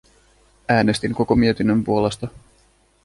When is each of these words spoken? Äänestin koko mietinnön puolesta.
Äänestin 0.69 1.13
koko 1.13 1.35
mietinnön 1.35 1.83
puolesta. 1.83 2.27